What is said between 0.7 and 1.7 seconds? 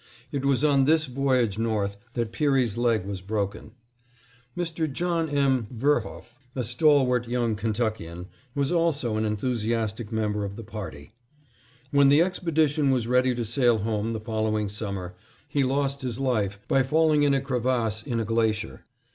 this voyage